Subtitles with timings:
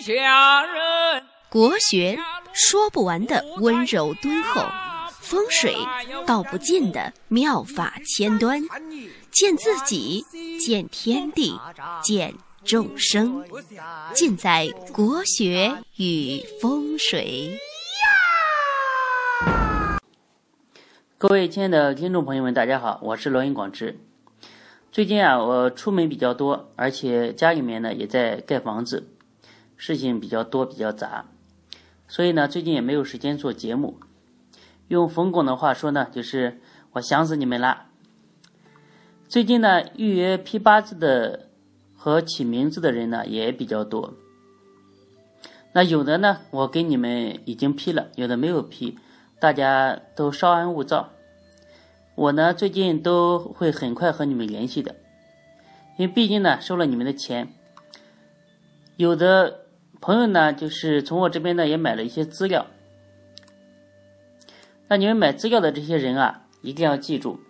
[0.00, 1.22] 下人。
[1.48, 2.18] 国学
[2.52, 4.62] 说不完的温柔敦厚，
[5.20, 5.76] 风水
[6.26, 8.60] 道不尽的妙法千端，
[9.30, 10.24] 见自己，
[10.58, 11.58] 见天地，
[12.02, 12.34] 见
[12.64, 13.44] 众生，
[14.12, 17.58] 尽在国学与风水。
[21.16, 24.00] 各位亲爱的听众朋友们，大家好，我是罗云广志。
[24.90, 29.08] 最近啊，我出门比较多，而且家里面呢也在盖房子，
[29.86, 31.26] 事情比较多，比较杂。
[32.08, 34.00] 所以呢，最近也没有时间做节目。
[34.88, 36.58] 用冯巩的话说呢，就是
[36.92, 37.88] 我想死你们啦。
[39.28, 41.50] 最近呢，预约批八字的
[41.94, 44.14] 和起名字的人呢也比较多。
[45.74, 48.98] 那有的呢，我给你们已经批了，有的没有批，
[49.38, 51.10] 大家都稍安勿躁。
[52.14, 54.94] 我呢，最近都会很快和你们联系的，
[55.98, 57.52] 因为毕竟呢，收了你们的钱，
[58.96, 59.63] 有的。
[60.04, 62.66] 朋友呢，就是从我这边呢也买了一些资料。
[64.86, 67.40] 那你们买资料的这些人啊，一定要记住，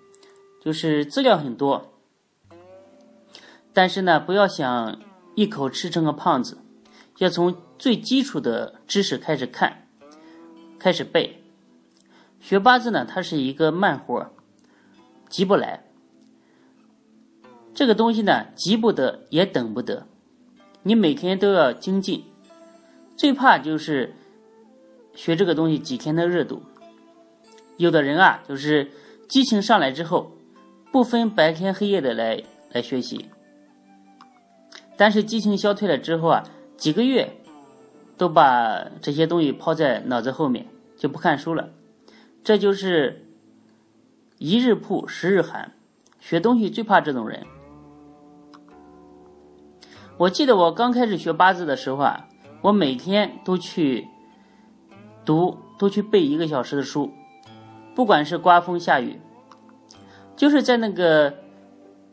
[0.62, 1.94] 就是资料很多，
[3.72, 5.00] 但是呢，不要想
[5.34, 6.58] 一口吃成个胖子，
[7.18, 9.88] 要从最基础的知识开始看，
[10.78, 11.42] 开始背。
[12.38, 14.30] 学八字呢，它是一个慢活，
[15.28, 15.82] 急不来。
[17.74, 20.06] 这个东西呢，急不得也等不得，
[20.84, 22.24] 你每天都要精进。
[23.16, 24.12] 最怕就是
[25.14, 26.62] 学这个东西几天的热度，
[27.76, 28.90] 有的人啊，就是
[29.28, 30.32] 激情上来之后，
[30.90, 32.42] 不分白天黑夜的来
[32.72, 33.30] 来学习，
[34.96, 36.42] 但是激情消退了之后啊，
[36.76, 37.36] 几个月
[38.16, 41.70] 都把这些东西抛在脑子后面，就不看书了。
[42.42, 43.24] 这就是
[44.38, 45.72] 一日曝十日寒，
[46.18, 47.46] 学东西最怕这种人。
[50.16, 52.28] 我记得我刚开始学八字的时候啊。
[52.64, 54.08] 我每天都去
[55.22, 57.12] 读，都去背一个小时的书，
[57.94, 59.20] 不管是刮风下雨，
[60.34, 61.34] 就是在那个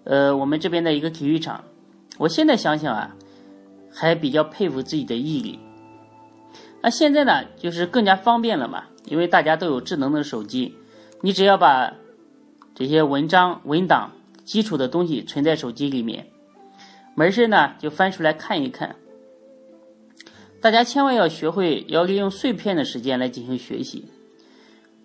[0.03, 1.63] 呃我们这边的一个体育场。
[2.17, 3.15] 我现在想想啊，
[3.93, 5.57] 还比较佩服自己的毅力。
[6.81, 10.75] 那现在呢，就是更加方便了嘛，因为大家都有智能的手机，
[11.21, 11.93] 你只要把
[12.75, 14.11] 这些文章、文档、
[14.43, 16.27] 基础的东西存在手机里面，
[17.15, 18.97] 没事呢就翻出来看一看。
[20.61, 24.05] 大家千万要学会要利用碎片的时间来进行学习。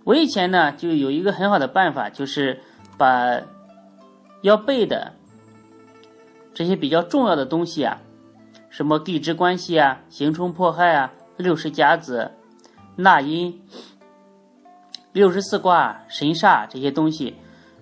[0.04, 2.60] 我以前呢就有一个很好的办法，就是
[2.98, 3.40] 把
[4.42, 5.14] 要背的
[6.52, 8.02] 这些比较重要的东西啊，
[8.68, 12.30] 什么地支关系啊、刑冲破害啊、六十甲子、
[12.96, 13.62] 纳音、
[15.12, 17.34] 六十四卦、神煞这些东西，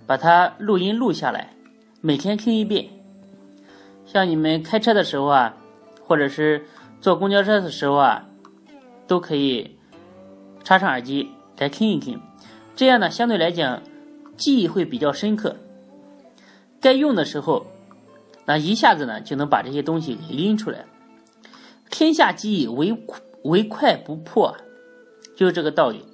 [0.06, 1.52] 把它录音录下来，
[2.00, 2.88] 每天听一遍。
[4.06, 5.56] 像你们开车的时候啊，
[6.06, 6.64] 或者是。
[7.04, 8.24] 坐公交车的时候啊，
[9.06, 9.76] 都可以
[10.62, 12.18] 插上耳机来听一听，
[12.74, 13.82] 这样呢，相对来讲
[14.38, 15.54] 记忆会比较深刻。
[16.80, 17.66] 该用的时候，
[18.46, 20.86] 那一下子呢就能把这些东西给拎出来。
[21.90, 22.96] 天下记忆，唯
[23.42, 24.56] 唯快不破，
[25.36, 26.06] 就是这个道理。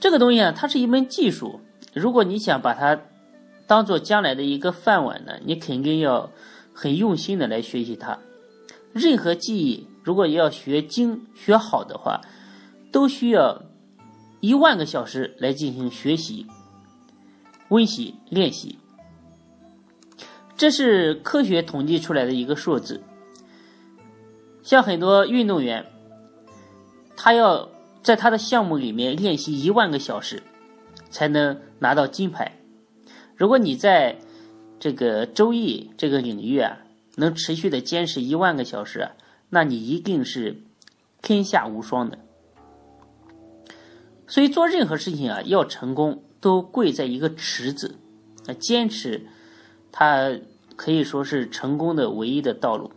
[0.00, 1.60] 这个东西啊，它是一门技术，
[1.94, 3.00] 如果你想把它
[3.68, 6.28] 当做将来的一个饭碗呢，你肯定要
[6.74, 8.18] 很用心的来学习它。
[8.98, 12.20] 任何技艺，如果要学精学好的话，
[12.90, 13.62] 都需要
[14.40, 16.46] 一万个小时来进行学习、
[17.68, 18.78] 温习、练习。
[20.56, 23.00] 这是科学统计出来的一个数字。
[24.62, 25.86] 像很多运动员，
[27.16, 27.68] 他要
[28.02, 30.42] 在他的项目里面练习一万个小时，
[31.10, 32.52] 才能拿到金牌。
[33.36, 34.18] 如果你在
[34.80, 36.76] 这个周易这个领域啊，
[37.18, 39.10] 能持续的坚持一万个小时，
[39.50, 40.62] 那你一定是
[41.20, 42.18] 天下无双的。
[44.28, 47.96] 所以做任何事情啊，要成功都贵在一个持字。
[48.46, 49.26] 那坚持，
[49.90, 50.32] 它
[50.76, 52.92] 可以说是成功的唯一的道路。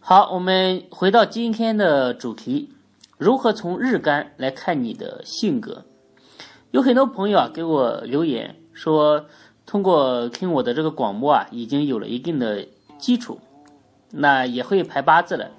[0.00, 2.72] 好，我们回到今天的主题：
[3.18, 5.84] 如何从日干来看你的性格？
[6.70, 9.26] 有很多朋友啊给我留言说。
[9.66, 12.66] 通过听我的这个广播啊，已经有了一定的
[12.98, 13.40] 基础，
[14.10, 15.50] 那也会排八字了。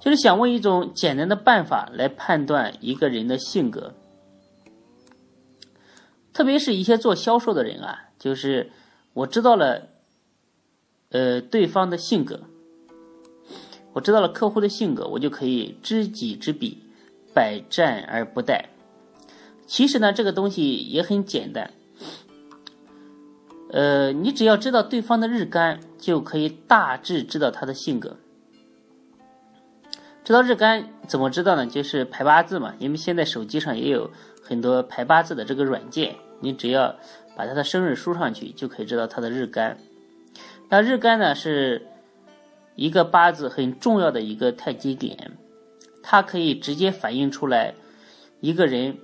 [0.00, 3.94] 就是想问一种简单的办法来判断一个人的性格，
[6.32, 8.70] 特别是一些做销售的人啊，就是
[9.12, 9.88] 我知道了，
[11.10, 12.40] 呃，对方的性格，
[13.92, 16.78] 我知道了客户的性格，我就可以知己知彼，
[17.34, 18.64] 百战而不殆。
[19.66, 21.72] 其实呢，这个东西也很简单。
[23.70, 28.16] 呃，你只要知道对方的日干，就可以大致知道他的性格。
[30.24, 31.66] 知道日干怎么知道呢？
[31.66, 34.10] 就是排八字嘛，因为现在手机上也有
[34.42, 36.94] 很多排八字的这个软件，你只要
[37.36, 39.78] 把他的生日输上去，就可以知道他的日干。
[40.68, 41.86] 那日干呢，是
[42.74, 45.32] 一个八字很重要的一个太极点，
[46.02, 47.74] 它可以直接反映出来
[48.40, 48.98] 一个人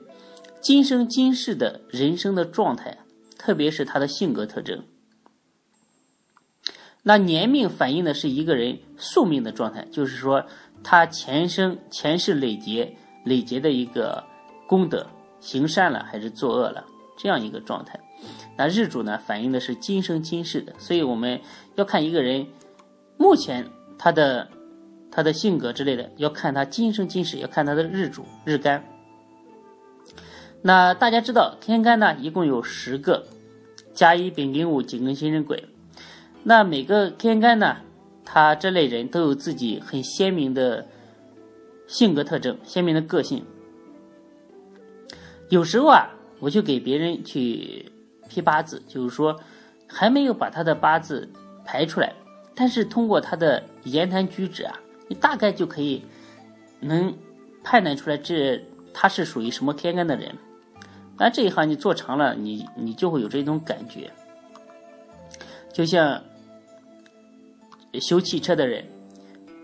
[0.60, 2.98] 今生今世的人生的状态，
[3.44, 4.82] 特别是他的性格特征。
[7.02, 10.46] 那年命反映的是一个人宿命的状态，就是说。
[10.86, 12.94] 他前生前世累劫
[13.24, 14.22] 累劫的一个
[14.68, 15.06] 功德，
[15.40, 16.84] 行善了还是作恶了，
[17.16, 17.98] 这样一个状态。
[18.54, 21.40] 那日主呢，反映的是今生今世的，所以我们
[21.76, 22.46] 要看一个人
[23.16, 23.66] 目前
[23.98, 24.46] 他的
[25.10, 28.84] 他的性格之类的，要看他今生今世，要看他的日主日干。
[30.60, 33.26] 那大家知道天干呢，一共有十个，
[33.94, 35.64] 甲乙丙丁戊己庚辛壬癸。
[36.42, 37.76] 那每个天干呢？
[38.26, 40.84] 他这类人都有自己很鲜明的
[41.86, 43.44] 性格特征、鲜明的个性。
[45.50, 46.08] 有时候啊，
[46.40, 47.84] 我就给别人去
[48.28, 49.38] 批八字，就是说
[49.86, 51.28] 还没有把他的八字
[51.66, 52.12] 排出来，
[52.54, 56.02] 但是通过他的言谈举止啊，你大概就可以
[56.80, 57.14] 能
[57.62, 58.58] 判断出来这
[58.92, 60.34] 他是属于什么天干的人。
[61.18, 64.10] 那这一行你做长了，你你就会有这种感觉，
[65.72, 66.22] 就像。
[68.00, 68.84] 修汽车的人，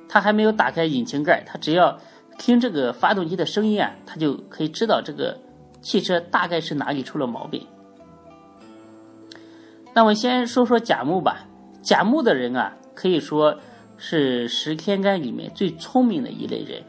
[0.09, 1.99] 他还没有打开引擎盖，他只要
[2.39, 5.37] 听这个发动机的声音啊，他就可以知道这个
[5.83, 7.67] 汽车大概是哪里出了毛病。
[9.93, 11.45] 那我先说说甲木吧，
[11.83, 13.59] 甲木的人啊，可以说
[13.97, 16.81] 是十天干里面最聪明的一类人。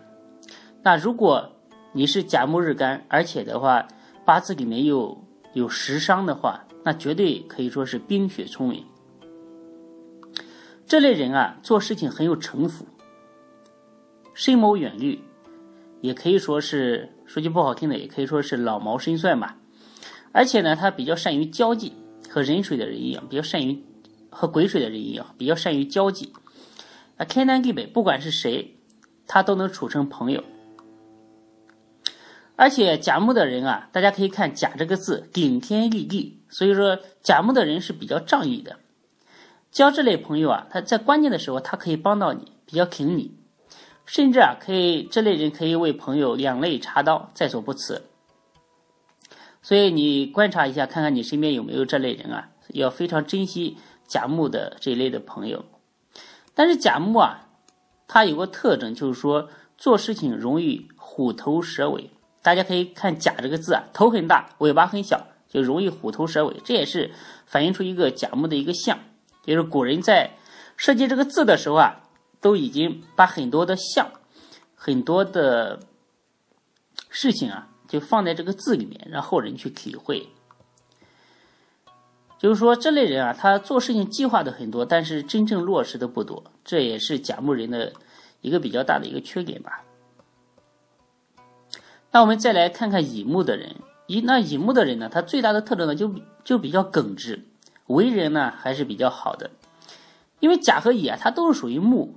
[0.84, 1.50] 那如果
[1.92, 3.88] 你是甲木日干，而且的话
[4.26, 5.18] 八字里面又
[5.54, 8.86] 有食伤的话，那绝对可以说是冰雪聪明。
[10.86, 12.86] 这类人啊，做事情很有城府，
[14.34, 15.20] 深谋远虑，
[16.02, 19.58] 也可以说是说句不好听的，也可以说是老谋深算吧。
[20.34, 21.94] 而且呢，他比较善于交际，
[22.30, 23.84] 和人水的人一样，比较善于
[24.30, 26.34] 和癸水的人一样，比较善于交际。
[27.18, 28.78] 啊，天南地北，不管是谁，
[29.28, 30.44] 他都能处成朋友。
[32.62, 38.78] 而且甲木的人啊，大家可以看“甲”这个字，顶天立地，所以说甲木的人是比较仗义的。
[39.72, 43.32] 交这类朋友啊，他在关键的时候他可以帮到你，比较挺你，
[44.06, 48.04] 甚至啊可以这类人可以为朋友两肋插刀，在所不辞。
[49.64, 55.66] 所以你观察一下，看看你身边有没有这类人啊，要非常珍惜甲木的这一类的朋友。
[56.54, 57.50] 但是甲木啊，
[58.08, 59.50] 他有个特征，就是说
[59.80, 62.12] 做事情容易虎头蛇尾。
[62.42, 66.56] 大家可以看“甲”这个字啊，头很大，尾巴很小，就容易虎头蛇尾。
[66.64, 67.12] 这也是
[67.46, 69.00] 反映出一个甲木的一个象。
[69.44, 70.32] 就是古人在
[70.78, 72.02] 设计这个字的时候啊，
[72.40, 74.12] 都已经把很多的象、
[74.76, 75.80] 很多的
[77.10, 80.30] 事情啊，就放在这个字里面，让后人去体会。
[82.40, 87.94] 就是说，这类人啊，他做事情计划的很多，但是真正落实的不多，这也是甲木人的
[88.42, 89.84] 一个比较大的一个缺点吧。
[92.12, 93.76] 那我们再来看看乙木的人，
[94.08, 96.14] 乙那乙木的人呢，他最大的特征呢，就
[96.44, 97.46] 就比较耿直。
[97.88, 99.50] 为人呢还是比较好的，
[100.40, 102.16] 因为甲和乙啊，它都是属于木，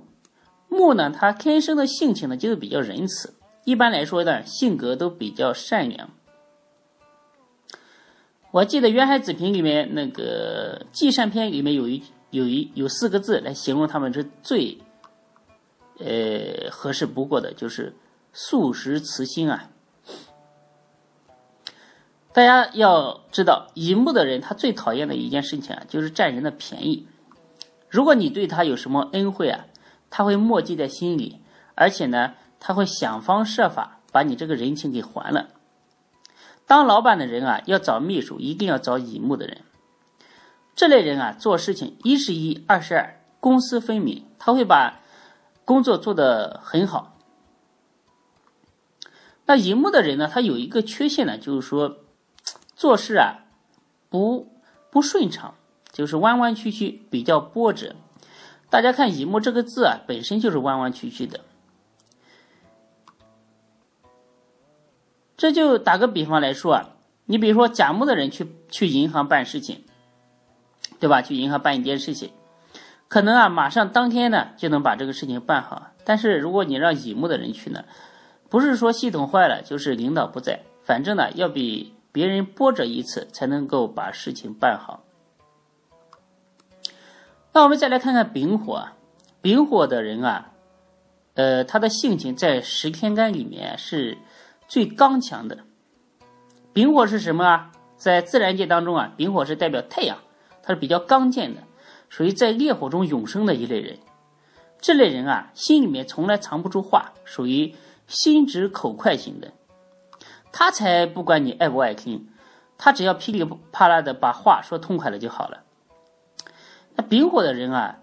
[0.69, 3.33] 木呢，它天生的性情呢就是比较仁慈，
[3.65, 6.09] 一般来说呢，性格都比较善良。
[8.51, 14.77] 我记得《渊海子平》里面那个《记善篇》里面有一有一有四个字来形容他们是最，
[15.99, 17.93] 呃合适不过的，就是
[18.31, 19.71] 素食慈心啊。
[22.35, 27.07] 大家要知道，乙木的人他最讨厌的一件事情啊，就是占人的便宜。
[27.87, 29.67] 如果你对他有什么恩惠啊，
[30.09, 31.39] 他会默记在心里，
[31.75, 35.47] 而且呢，他会想方设法把你这个人情给还了。
[36.67, 39.59] 当老板的人啊，要找秘书，一定要找乙木的人。
[40.75, 44.99] 这类人啊，做事情一是一，二是二，公私分明，他会把
[45.63, 47.15] 工作做得很好。
[49.45, 51.99] 那乙木的人呢，他有一个缺陷呢，就是说。
[52.75, 53.45] 做事啊，
[54.09, 54.51] 不
[54.91, 55.55] 不顺畅，
[55.91, 57.95] 就是弯弯曲曲，比较波折。
[58.69, 61.39] 大家看“乙木”这个字啊，本身就是弯弯曲曲的。
[65.37, 66.89] 这就打个比方来说啊，
[67.25, 69.83] 你比如说甲木的人去去银行办事情，
[70.99, 71.21] 对吧？
[71.21, 72.31] 去银行办一件事情，
[73.07, 75.91] 可能啊，马上当天呢就能把这个事情办好。
[76.03, 77.85] 但是如果你让乙木的人去呢，
[78.49, 81.94] 不是说系统坏了，就是领导不在，反正呢要比。
[82.15, 85.03] 别人波折一次才能够把事情办好。
[87.51, 88.87] 那我们再来看看丙火，
[89.41, 90.53] 丙火的人啊，
[91.33, 94.17] 呃，他的性情在十天干里面是
[94.65, 95.57] 最刚强的。
[96.71, 97.73] 丙火是什么啊？
[97.97, 100.17] 在自然界当中啊，丙火是代表太阳，
[100.63, 101.63] 它是比较刚健的，
[102.07, 103.99] 属于在烈火中永生的一类人。
[104.79, 107.75] 这类人啊，心里面从来藏不住话，属于
[108.07, 109.51] 心直口快型的。
[110.57, 112.29] 他才不管你爱不爱听，
[112.77, 113.43] 他只要噼里
[113.73, 115.63] 啪啦的把话说痛快了就好了。
[116.95, 117.97] 那丙火的人啊，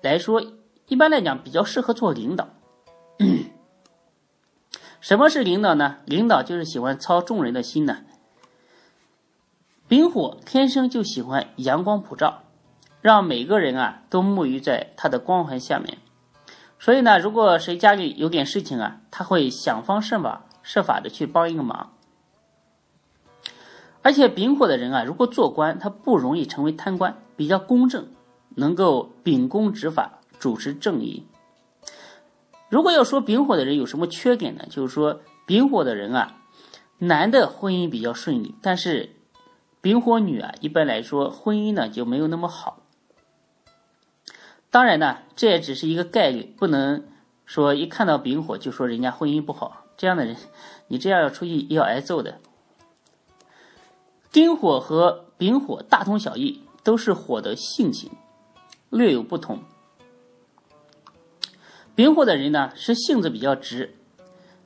[0.00, 0.42] 来说
[0.88, 2.48] 一般来讲比较适合做领导。
[5.02, 5.98] 什么是领导呢？
[6.06, 7.98] 领导就是喜欢操众人的心呢。
[9.86, 12.44] 丙火天生就喜欢阳光普照，
[13.02, 15.98] 让每个人啊都沐浴在他的光环下面。
[16.78, 21.92] 所以呢，如果谁家里有点事情啊，他会想方设法设法的去帮一个忙。
[24.02, 28.08] 而且丙火的人啊，如果做官，他不容易成为贪官，比较公正。
[28.56, 31.24] 能够秉公执法，主持正义。
[32.68, 34.64] 如果要说丙火的人有什么缺点呢？
[34.68, 36.36] 就是说丙火的人啊，
[36.98, 39.14] 男的婚姻比较顺利，但是
[39.80, 42.82] 丙火女啊，一般来说婚姻呢就没有那么好。
[44.68, 47.04] 当然呢，这也只是一个概率，不能
[47.46, 49.79] 说一看到丙火就说人家婚姻不好。
[50.00, 50.34] 这样的人，
[50.86, 52.38] 你这样要出去要挨揍的。
[54.32, 58.10] 丁火和丙火大同小异，都是火的性情。
[58.88, 59.62] 略有不同。
[61.94, 63.94] 丙火的人呢是性子比较直，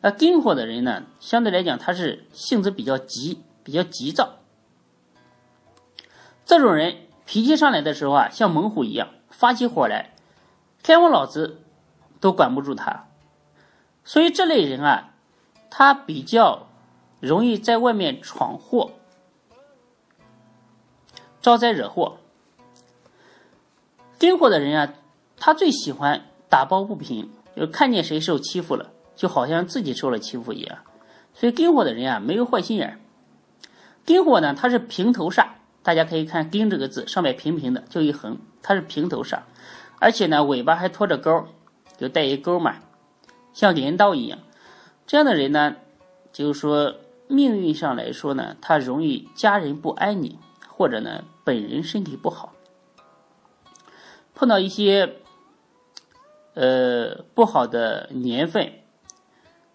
[0.02, 4.36] 而丁火的人呢相对来讲他是性子比较急，比较急躁。
[6.46, 10.14] 这种人脾气上来的时候啊，像猛虎一样，发起火来，
[10.84, 11.60] 天王老子
[12.20, 13.08] 都管不住他。
[14.04, 15.13] 所以这类人啊，
[15.70, 16.66] 他比较
[17.20, 18.90] 容易在外面闯祸，
[21.40, 22.18] 招灾惹祸。
[24.18, 24.94] 丁火的人啊，
[25.36, 30.78] 他最喜欢打抱不平，就看见谁受欺负了，就好像自己受了欺负一样。
[31.34, 33.00] 所以丁火的人啊，没有坏心眼。
[34.06, 35.48] 丁火呢，它是平头煞，
[35.82, 39.40] 大家可以看“丁”这个字，上面平平的，就一横，它是平头煞，
[39.98, 41.46] 而且呢，尾巴还拖着钩，
[41.98, 42.76] 就带一钩嘛，
[43.52, 44.38] 像镰刀一样。
[45.06, 45.76] 这样的人呢，
[46.32, 46.96] 就是说
[47.28, 52.54] 命运上来说呢，他容易家人不安宁，或者呢，本人身体不好。
[54.34, 55.16] 碰到一些
[56.54, 58.72] 呃不好的年份，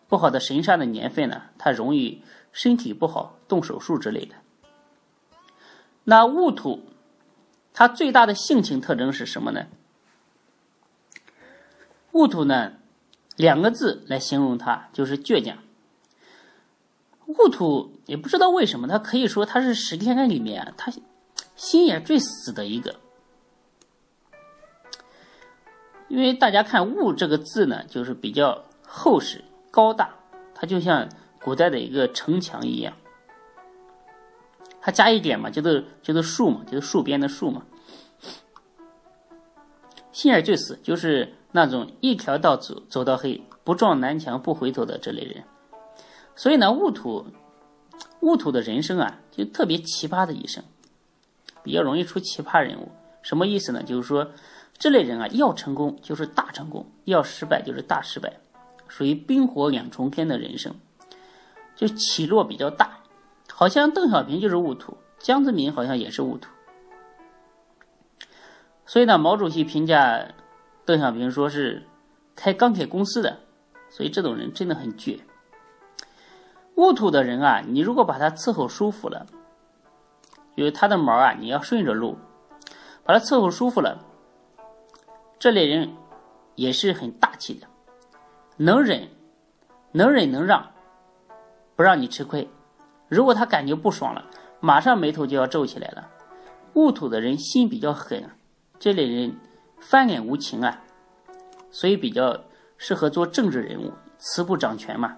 [0.08, 4.36] 不好的神煞的年份呢，他容易身体不好，动手术之类的。
[6.04, 6.88] 那戊土，
[7.72, 9.68] 它最大的性情特征是什么呢？
[12.12, 12.74] 戊土呢，
[13.40, 15.58] 两个字来形容它，就是倔强。
[17.26, 20.92] 戊土也不知道为什么，他可以说他是十天干里面他
[21.56, 22.98] 心眼最死的一个。
[26.10, 29.42] 因为大家看“戊”这个字呢，就是比较厚实、
[29.72, 30.10] 高大，
[30.54, 31.08] 它就像
[31.42, 32.94] 古代的一个城墙一样。
[34.82, 37.64] 它加一点嘛，就是就是树嘛，就是树边的树嘛。
[40.20, 45.42] 心眼最死，就是那种一条道走走到黑，不撞南墙不回头的这类人。
[46.36, 47.26] 所以呢，戊土，
[48.20, 50.62] 戊土的人生啊，就特别奇葩的一生，
[51.64, 52.92] 比较容易出奇葩人物。
[53.22, 53.82] 什么意思呢？
[53.82, 54.30] 就是说。
[54.78, 58.32] 这类人啊，要成功就是大成功，要失败就是大失败，
[58.88, 60.74] 属于冰火两重天的人生，
[61.76, 62.98] 就起落比较大。
[63.52, 66.50] 好像邓小平就是戊土，江泽民好像也是戊土。
[68.90, 70.20] 所以呢，毛主席评价
[70.84, 71.84] 邓小平说是
[72.36, 73.38] 开钢铁公司的，
[73.88, 75.20] 所以这种人真的很倔。
[76.74, 79.28] 戊土的人啊，你如果把他伺候舒服了，
[80.56, 82.18] 因为他的毛啊，你要顺着撸，
[83.04, 84.04] 把他伺候舒服了。
[85.38, 85.88] 这类人
[86.56, 87.68] 也是很大气的，
[88.58, 89.08] 能忍，
[89.92, 90.68] 能忍能让，
[91.76, 92.50] 不让你吃亏。
[93.08, 94.26] 如果他感觉不爽了，
[94.60, 96.10] 马上眉头就要皱起来了。
[96.74, 98.28] 戊土的人心比较狠，
[98.80, 99.38] 这类人
[99.80, 100.82] 翻脸无情啊，
[101.70, 102.46] 所以比较
[102.78, 105.18] 适合做政治人物，慈不掌权嘛。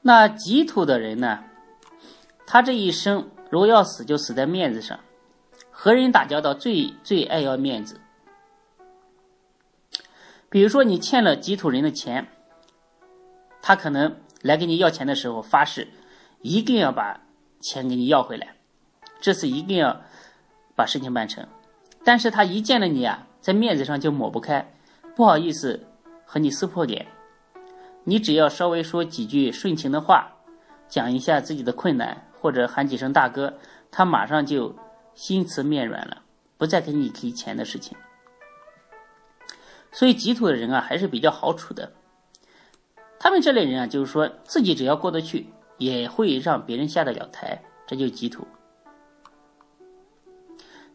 [0.00, 1.44] 那己土的人呢，
[2.46, 4.98] 他这一生如果要死，就死在面子上。
[5.70, 7.98] 和人打交道最最爱要面子，
[10.50, 12.28] 比如说你欠了己土人的钱，
[13.62, 15.88] 他可能来给你要钱的时候发誓，
[16.42, 17.22] 一定要把
[17.60, 18.56] 钱给你要回来，
[19.22, 20.02] 这次一定要
[20.80, 21.46] 把事情办成。
[22.02, 24.72] 但是他一见了你啊，在面子上就抹不开，
[25.14, 25.86] 不好意思
[26.24, 27.06] 和你撕破脸。
[28.04, 30.32] 你只要稍微说几句顺情的话，
[30.88, 33.52] 讲一下自己的困难，或者喊几声大哥，
[33.90, 34.74] 他马上就。
[35.12, 36.22] 心慈面软了，
[36.56, 37.94] 不再给你提钱的事情。
[39.92, 41.92] 所以吉土的人啊，还是比较好处的。
[43.18, 45.46] 他们这类人啊，就是说自己只要过得去，
[45.76, 48.46] 也会让别人下得了台，这就是己土。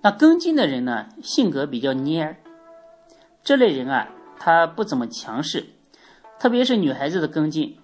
[0.06, 2.36] 那庚金的人呢，性格比较蔫
[3.44, 4.08] 这类人啊，
[4.38, 5.66] 他不怎么强势，
[6.40, 7.76] 特别是女孩子的庚金，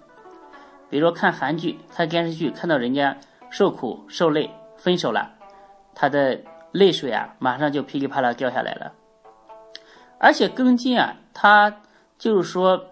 [0.87, 3.17] 比如说看韩剧、看电视剧，看到人家
[3.49, 4.47] 受苦受累、
[4.77, 5.31] 分手了，
[5.95, 6.39] 他的
[6.71, 8.93] 泪水啊，马上就噼里啪啦掉下来了。
[10.19, 11.75] 而且庚金啊，他
[12.19, 12.85] 就是说，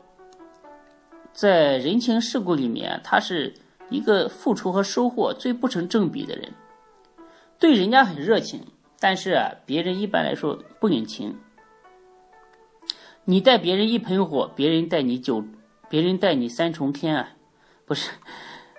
[1.32, 3.54] 在人情世故里面，他是
[3.92, 6.52] 一个付出和收获最不成正比的人，
[7.60, 8.66] 对人家很热情，
[9.00, 11.38] 但是啊，别人一般来说不领情。
[13.26, 15.44] 你带别人一盆火，别人带你九，
[15.90, 17.30] 别人带你三重天啊，
[17.86, 18.12] 不是，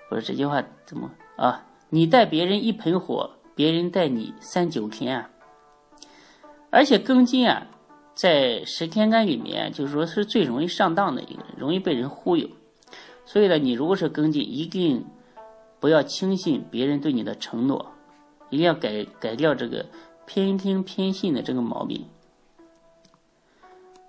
[0.09, 1.67] 不是这句话怎么啊？
[1.89, 5.31] 你带别人一盆火，别人带你三九天啊。
[6.71, 7.67] 而且庚金啊。
[8.13, 12.47] 在十天干里面，就是说是最容易上当的一个人，容易被人忽悠。
[13.25, 15.03] 所以呢，你如果是庚金，一定
[15.79, 17.95] 不要轻信别人对你的承诺，
[18.51, 19.87] 一定要改改掉这个
[20.33, 22.07] 偏听偏信的这个毛病。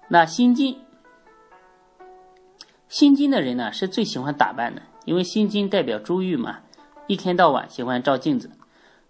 [0.07, 0.79] 那心金，
[2.89, 6.59] 心金的人呢是最喜欢打扮的，因为心金代表珠玉嘛，
[7.07, 8.51] 一天到晚喜欢照镜子，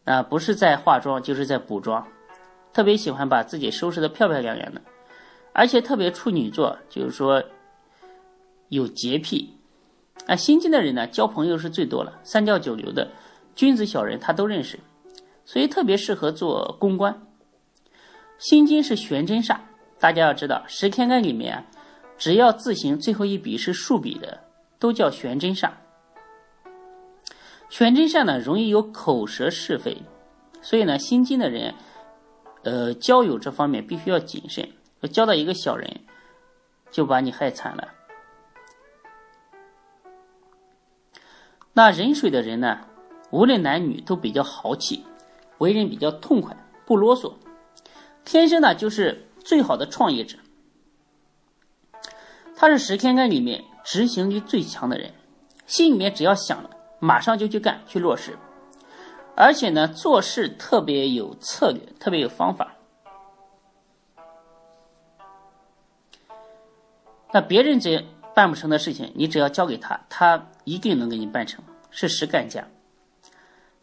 [0.05, 2.07] 啊，不是在化妆就是在补妆。
[2.71, 4.81] 特别喜欢把自己收拾的漂漂亮亮的，
[5.51, 7.43] 而且特别处女座，就是说
[8.69, 9.53] 有洁癖。
[10.27, 13.11] 啊，心金的人呢，交朋友是最多了，三教九流的
[13.53, 14.79] 君子小人他都认识，
[15.45, 17.25] 所以特别适合做公关。
[18.37, 19.57] 心金是玄真煞，
[19.99, 21.65] 大家要知道，十天干里面，
[22.17, 24.43] 只要字形最后一笔是竖笔的，
[24.79, 25.71] 都叫玄真煞。
[27.69, 30.01] 玄真煞呢，容易有口舌是非，
[30.61, 31.73] 所以呢，心金的人。
[32.63, 34.69] 呃，交友这方面必须要谨慎，
[35.11, 36.01] 交到一个小人，
[36.91, 37.87] 就把你害惨了。
[41.73, 42.81] 那壬水的人呢，
[43.31, 45.03] 无论男女都比较豪气，
[45.61, 47.33] 为人比较痛快，不啰嗦，
[48.25, 50.35] 天生呢就是最好的创业者。
[52.55, 55.13] 他是十天干里面执行力最强的人，
[55.67, 56.69] 心里面只要想了，
[56.99, 58.35] 马上就去干，去落实。
[59.35, 62.75] 而且呢，做事特别有策略，特别有方法。
[67.31, 72.67] 那别人这办不成的事情，你只要交给他，他一定能给你办成，是实干家。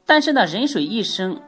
[0.05, 1.41] 但是呢，人水一生，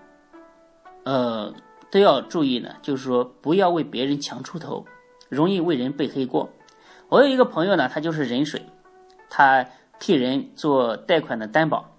[1.04, 1.54] 呃，
[1.90, 4.86] 都要注意呢，就是说不要为别人强出头，
[5.28, 6.50] 容易为人背黑锅。
[7.08, 8.64] 我有一个朋友呢，他就是人水，
[9.28, 9.66] 他
[9.98, 11.96] 替人做贷款的担保。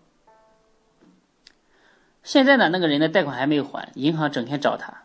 [2.24, 5.04] 现在呢，那个人的贷款还没有还，银行整天找他，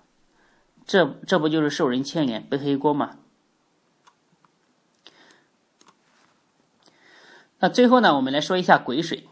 [0.87, 3.17] 这这不就是受人牵连背黑锅吗？
[7.59, 9.27] 那最后呢，我们来说一下癸水。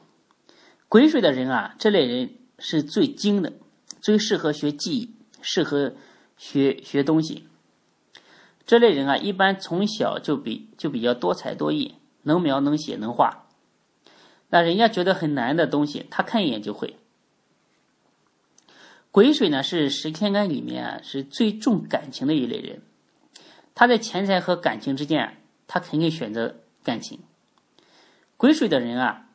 [0.88, 3.53] 癸水的人啊，这类人是最精的，
[4.05, 5.95] 最适合学技艺，适合
[6.37, 7.49] 学学东西。
[8.67, 13.47] 这类人啊，一般从小就比就比较多才多艺，能描能写能画。
[14.51, 16.99] 那人家觉得很难的东西，他看一眼就会。
[19.11, 22.83] 癸水呢是十天干里面啊是最重感情的一类人，
[23.75, 27.21] 他在钱财和感情之间，他肯定选择感情。
[28.37, 29.31] 癸水的人啊，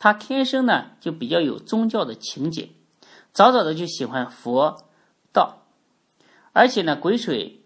[0.00, 2.70] 他天生呢就比较有宗教的情结，
[3.32, 4.88] 早早的就喜欢佛
[5.32, 5.66] 道，
[6.52, 7.62] 而且呢癸水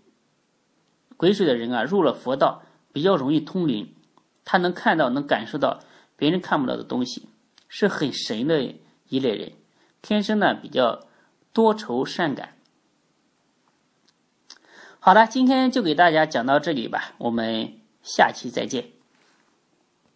[1.16, 3.94] 癸水的人啊入了佛道比较容易通灵，
[4.44, 5.80] 他能看到能感受到
[6.16, 7.28] 别人看不到的东西，
[7.68, 8.74] 是很神的
[9.08, 9.52] 一类人，
[10.02, 11.06] 天生呢比较。
[11.56, 12.58] 多愁善感。
[15.00, 18.95] 好了，今天就给大家讲到这里吧，我们下期再见。